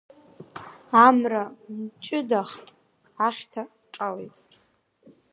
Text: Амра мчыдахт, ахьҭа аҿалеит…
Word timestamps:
Амра 1.05 1.43
мчыдахт, 1.77 2.67
ахьҭа 3.27 3.63
аҿалеит… 3.69 4.37